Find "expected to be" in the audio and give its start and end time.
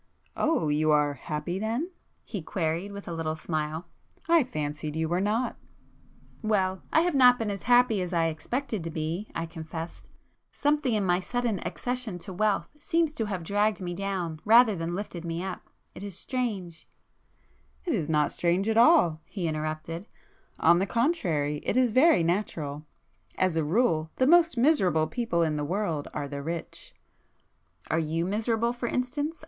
8.25-9.29